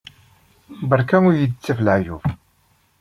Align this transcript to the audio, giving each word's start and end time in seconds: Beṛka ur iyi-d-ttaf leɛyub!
Beṛka 0.89 1.17
ur 1.27 1.35
iyi-d-ttaf 1.35 1.79
leɛyub! 1.81 2.23